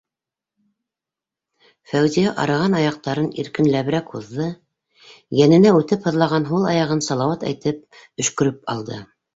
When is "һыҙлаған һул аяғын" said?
6.11-7.09